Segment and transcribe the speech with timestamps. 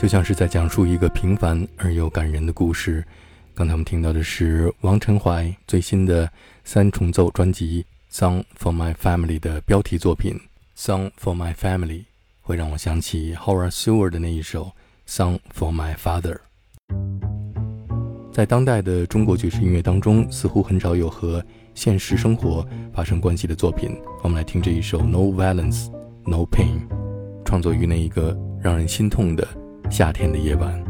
[0.00, 3.04] 就像是在讲述一个平凡而又感人的故事。
[3.54, 6.26] 刚才我们听到的是王晨怀最新的
[6.64, 7.84] 三重奏专辑
[8.18, 10.40] 《Song for My Family》的标题作品
[10.82, 11.98] 《Song for My Family》，
[12.40, 14.72] 会让我想起 Howard Seward 的那一首
[15.14, 16.38] 《Song for My Father》。
[18.32, 21.44] 在当代的中国爵士音乐当中，似乎很少有和
[21.74, 23.94] 现实生活发生关系的作品。
[24.22, 25.90] 我们来听这一首《No Violence,
[26.24, 26.88] No Pain》，
[27.44, 29.46] 创作于那一个让人心痛的
[29.90, 30.89] 夏天的夜晚。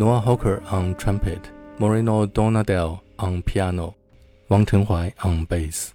[0.00, 3.92] Noah Hawker on trumpet, Moreno Donadel on piano,
[4.48, 5.88] 王晨怀 on bass。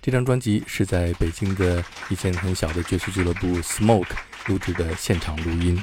[0.00, 4.14] 这张专辑是在北京的一间很小的爵士俱乐部 Smoke
[4.46, 5.82] 录制的现场录音，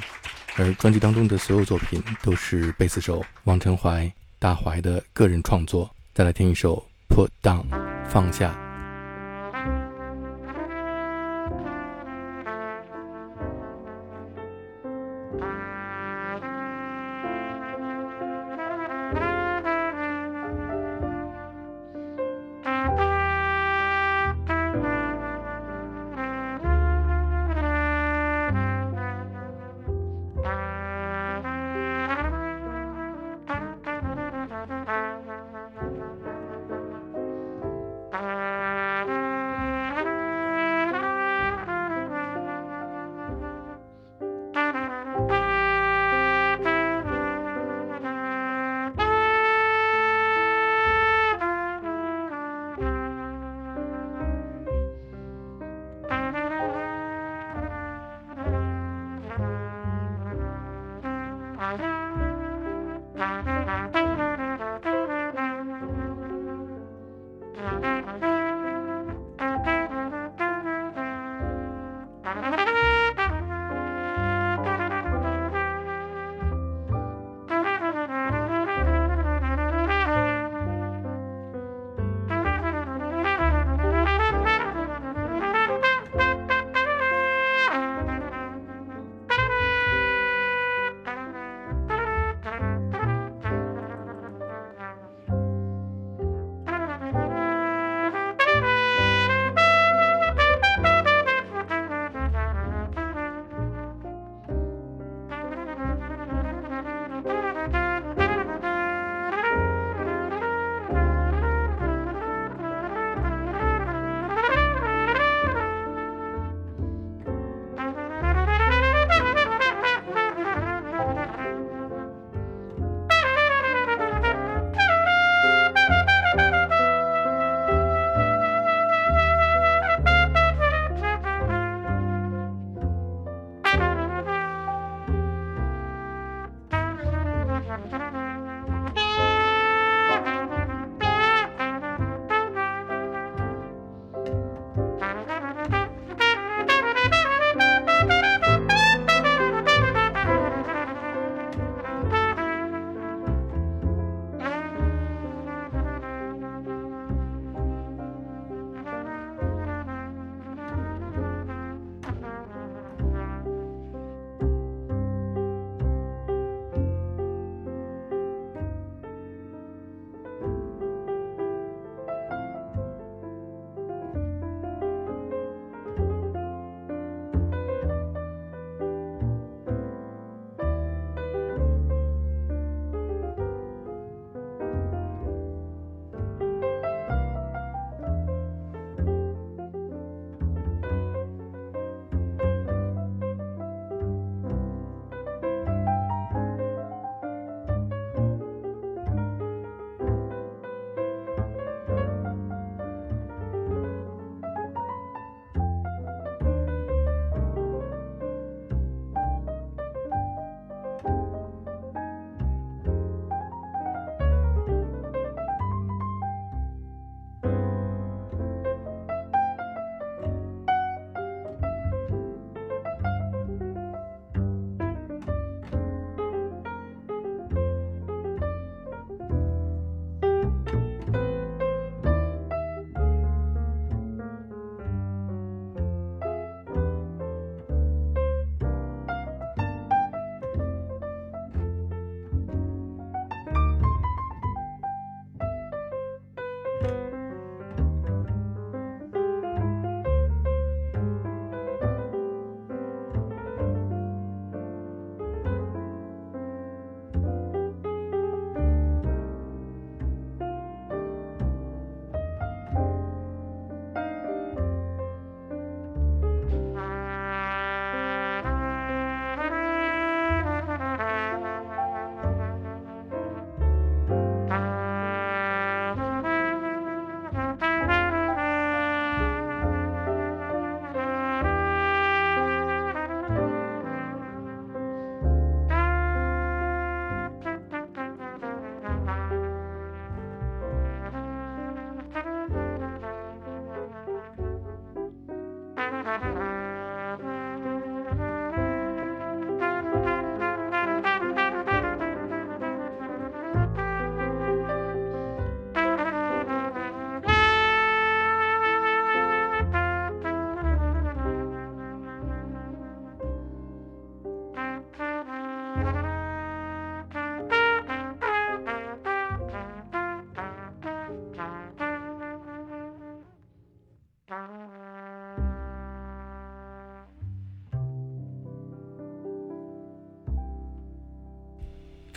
[0.56, 5.90] 而专辑当中的所有作品都是贝斯手王晨怀大怀的个人创作。
[6.14, 7.66] 再来听一首 Put Down，
[8.08, 8.65] 放下。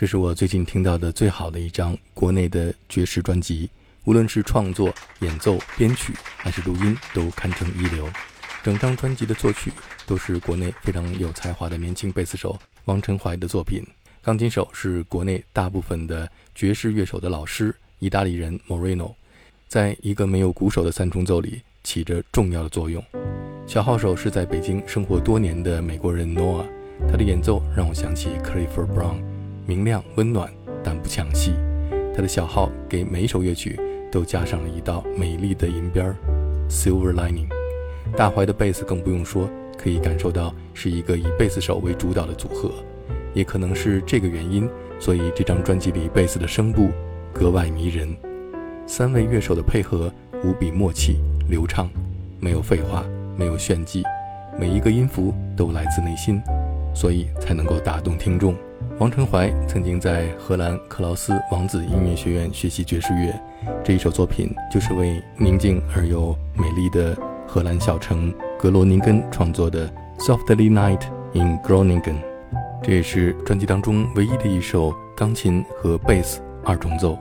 [0.00, 3.68] 这是我最近听到的最好的一张国内的爵士专辑，
[4.06, 8.08] 无论是创作、演奏、编曲还是录音，都堪称一流。
[8.62, 9.70] 整张专辑的作曲
[10.06, 13.86] 都是国内非常有才华的年轻贝斯手王晨怀的作品，
[14.22, 19.12] 钢琴手是国内大部分的爵士乐手的老师，意大利人 Moreno，
[19.68, 23.04] 在一个没有鼓手的三重奏里起着重要的作用。
[23.66, 26.64] 小号手是在北京生活多年的美国人 Noah，
[27.06, 29.20] 他的演奏让我想起 Clifford Brown，
[29.66, 30.50] 明亮温暖
[30.82, 31.52] 但不抢戏。
[32.14, 33.78] 他的小号给每首乐曲
[34.10, 36.16] 都加上了一道美丽的银边儿
[36.68, 37.48] ，Silver Lining。
[38.16, 42.70] 大怀的贝斯更不用说，可以感受到是一个以贝斯手为主导的组合。
[43.32, 44.68] 也可能是这个原因，
[44.98, 46.88] 所以这张专辑里贝斯的声部
[47.32, 48.16] 格外迷人。
[48.86, 51.88] 三位乐手的配合无比默契流畅，
[52.40, 53.04] 没有废话。
[53.36, 54.02] 没有炫技，
[54.58, 56.42] 每一个音符都来自内心，
[56.94, 58.54] 所以才能够打动听众。
[58.98, 63.34] 王承怀曾经在荷兰克劳斯王子音乐学院学习爵士乐，
[63.82, 67.16] 这一首作品就是为宁静而又美丽的
[67.46, 69.88] 荷兰小城格罗宁根创作的
[70.18, 71.00] 《Softly Night
[71.32, 72.02] in Groningen》，
[72.82, 77.18] 这也是专辑当中唯一的一首钢琴和贝斯二重奏。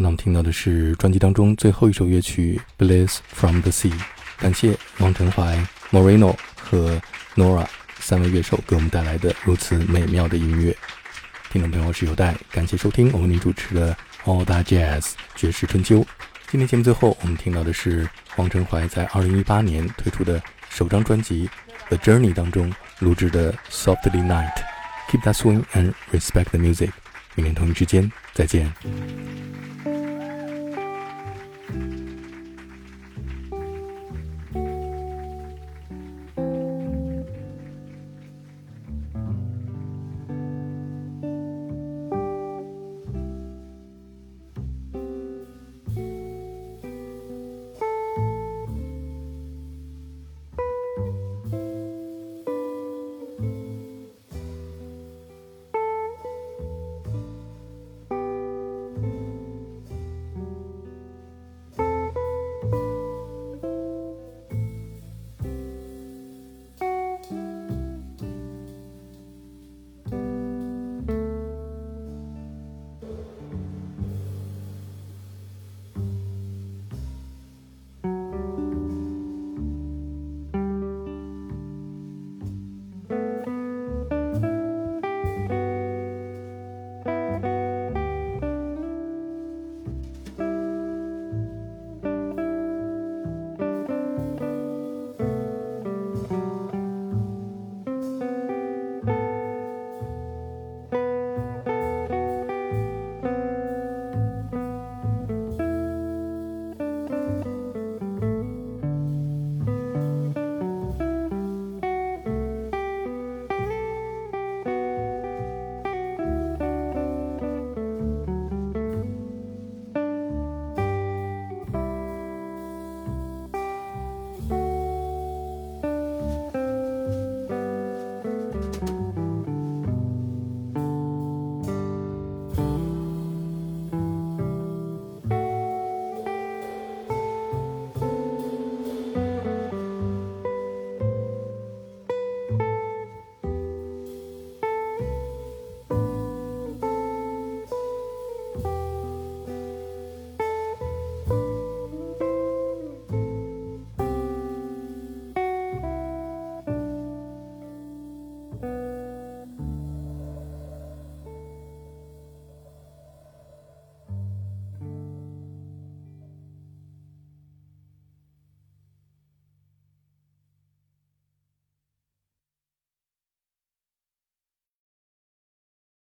[0.00, 3.90] 那我们听到的是专辑当中最后一首乐曲《Bliss from the Sea》。
[4.38, 5.58] 感谢王晨怀、
[5.90, 7.02] Moreno 和
[7.34, 7.66] Nora
[7.98, 10.76] 三位乐手给我们带来的如此美妙的音乐。
[11.50, 16.06] 听众朋友，我是有代，感谢收听我为你主持的 All That Jazz 爵士春秋。
[16.48, 21.50] 今天节目最后，我们听到的是王晨怀在2018年推出的首张专辑
[21.88, 24.54] 《The Journey》当中录制的《Softly Night》。
[25.10, 26.90] Keep that swing and respect the music。
[27.34, 28.72] 明天同一时间再见。